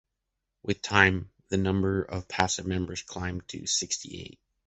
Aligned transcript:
With 0.63 0.81
time, 0.81 1.29
the 1.49 1.57
number 1.57 2.01
of 2.01 2.27
passive 2.27 2.65
members 2.65 3.03
climbed 3.03 3.47
to 3.49 3.67
sixty-eight. 3.67 4.39